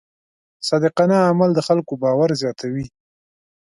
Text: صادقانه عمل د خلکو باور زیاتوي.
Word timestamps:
صادقانه 0.67 1.17
عمل 1.29 1.49
د 1.55 1.59
خلکو 1.67 1.93
باور 2.03 2.29
زیاتوي. 2.41 2.85